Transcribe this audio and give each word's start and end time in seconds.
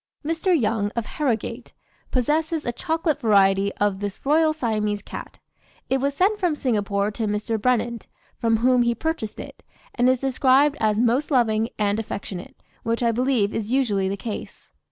Mr. 0.25 0.59
Young, 0.59 0.89
of 0.95 1.05
Harrogate, 1.05 1.73
possesses 2.09 2.65
a 2.65 2.71
chocolate 2.71 3.21
variety 3.21 3.71
of 3.75 3.99
this 3.99 4.25
Royal 4.25 4.51
Siamese 4.51 5.03
cat; 5.03 5.37
it 5.91 5.99
was 5.99 6.15
sent 6.15 6.39
from 6.39 6.55
Singapore 6.55 7.11
to 7.11 7.27
Mr. 7.27 7.61
Brennand, 7.61 8.07
from 8.35 8.57
whom 8.57 8.81
he 8.81 8.95
purchased 8.95 9.39
it, 9.39 9.61
and 9.93 10.09
is 10.09 10.17
described 10.17 10.75
as 10.79 10.99
"most 10.99 11.29
loving 11.29 11.69
and 11.77 11.99
affectionate," 11.99 12.55
which 12.81 13.03
I 13.03 13.11
believe 13.11 13.53
is 13.53 13.69
usually 13.71 14.09
the 14.09 14.17
case. 14.17 14.71